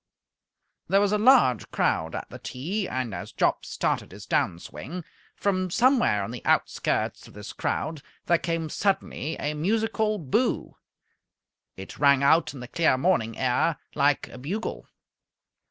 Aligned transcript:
There 0.87 0.99
was 0.99 1.11
a 1.11 1.19
large 1.19 1.69
crowd 1.69 2.15
at 2.15 2.27
the 2.31 2.39
tee, 2.39 2.87
and, 2.89 3.13
as 3.13 3.31
Jopp 3.31 3.63
started 3.67 4.11
his 4.13 4.25
down 4.25 4.57
swing, 4.57 5.03
from 5.35 5.69
somewhere 5.69 6.23
on 6.23 6.31
the 6.31 6.43
outskirts 6.43 7.27
of 7.27 7.35
this 7.35 7.53
crowd 7.53 8.01
there 8.25 8.39
came 8.39 8.67
suddenly 8.69 9.37
a 9.39 9.53
musical 9.53 10.17
"Boo!" 10.17 10.75
It 11.77 11.99
rang 11.99 12.23
out 12.23 12.51
in 12.55 12.61
the 12.61 12.67
clear 12.67 12.97
morning 12.97 13.37
air 13.37 13.77
like 13.93 14.27
a 14.29 14.39
bugle. 14.39 14.87